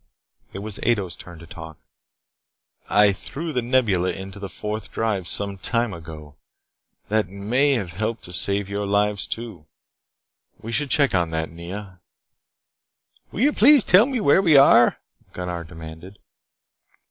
[0.51, 1.77] It was Ato's turn to talk.
[2.89, 6.37] "I threw The Nebula into the Fourth Drive some time ago.
[7.09, 9.67] That may have helped to save your lives too.
[10.59, 11.99] We should check on that, Nea."
[13.31, 14.97] "Will you please tell me where we are?"
[15.33, 16.17] Gunnar demanded.